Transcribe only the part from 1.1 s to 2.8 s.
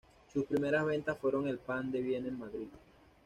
fueron el pan de Viena en Madrid.